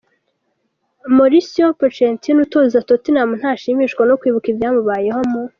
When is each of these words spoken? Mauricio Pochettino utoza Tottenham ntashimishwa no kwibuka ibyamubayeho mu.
Mauricio 1.15 1.65
Pochettino 1.79 2.39
utoza 2.45 2.85
Tottenham 2.87 3.29
ntashimishwa 3.39 4.01
no 4.09 4.17
kwibuka 4.19 4.47
ibyamubayeho 4.53 5.21
mu. 5.31 5.41